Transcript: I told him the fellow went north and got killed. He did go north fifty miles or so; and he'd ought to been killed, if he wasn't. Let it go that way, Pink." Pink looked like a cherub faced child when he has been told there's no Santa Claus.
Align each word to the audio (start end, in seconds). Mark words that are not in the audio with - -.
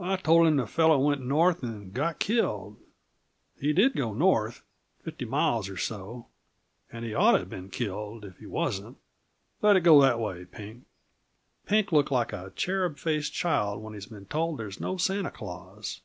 I 0.00 0.16
told 0.16 0.48
him 0.48 0.56
the 0.56 0.66
fellow 0.66 0.98
went 0.98 1.24
north 1.24 1.62
and 1.62 1.94
got 1.94 2.18
killed. 2.18 2.78
He 3.60 3.72
did 3.72 3.94
go 3.94 4.12
north 4.12 4.62
fifty 5.04 5.24
miles 5.24 5.68
or 5.68 5.76
so; 5.76 6.26
and 6.90 7.04
he'd 7.04 7.14
ought 7.14 7.38
to 7.38 7.46
been 7.46 7.70
killed, 7.70 8.24
if 8.24 8.38
he 8.38 8.46
wasn't. 8.46 8.96
Let 9.62 9.76
it 9.76 9.82
go 9.82 10.02
that 10.02 10.18
way, 10.18 10.46
Pink." 10.46 10.84
Pink 11.64 11.92
looked 11.92 12.10
like 12.10 12.32
a 12.32 12.52
cherub 12.56 12.98
faced 12.98 13.32
child 13.34 13.80
when 13.80 13.92
he 13.92 13.98
has 13.98 14.06
been 14.06 14.26
told 14.26 14.58
there's 14.58 14.80
no 14.80 14.96
Santa 14.96 15.30
Claus. 15.30 16.00